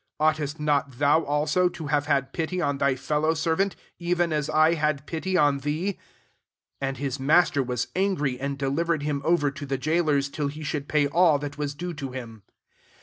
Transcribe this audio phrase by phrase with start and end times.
[0.19, 4.49] 33 Oughtest not thou also, to have had pitf on thy iellow seryanti even as
[4.49, 5.97] I had pity on thee?' S4
[6.81, 10.63] And his mas ter was angry, and delivered him over to the jailors, till he
[10.63, 12.41] should pay all that was due to him.